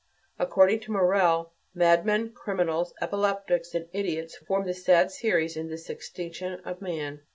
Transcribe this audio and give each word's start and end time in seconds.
According 0.39 0.79
to 0.79 0.91
Morel, 0.91 1.53
madmen, 1.75 2.31
criminals, 2.31 2.91
epileptics 3.03 3.75
and 3.75 3.87
idiots 3.93 4.35
form 4.35 4.65
the 4.65 4.73
sad 4.73 5.11
series 5.11 5.55
in 5.55 5.67
this 5.69 5.91
extinction 5.91 6.59
of 6.65 6.81
man. 6.81 7.21